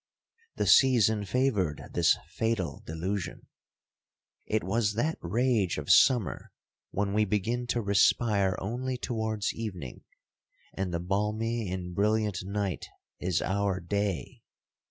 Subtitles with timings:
[0.55, 3.45] 'The season favoured this fatal delusion.
[4.47, 6.51] It was that rage of summer
[6.89, 10.01] when we begin to respire only towards evening,
[10.73, 12.87] and the balmy and brilliant night
[13.19, 14.41] is our day.